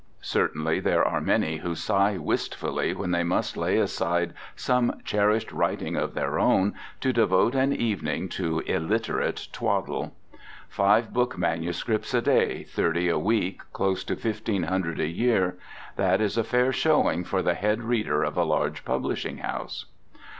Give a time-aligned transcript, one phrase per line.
[0.23, 5.95] Certainly there are many who sigh wistfully when they must lay aside some cherished writing
[5.95, 10.15] of their own to devote an evening to illiterate twaddle.
[10.67, 16.35] Five book manuscripts a day, thirty a week, close to fifteen hundred a year—that is
[16.35, 19.85] a fair showing for the head reader of a large publishing house.